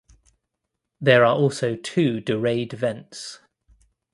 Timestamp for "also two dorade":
1.35-2.73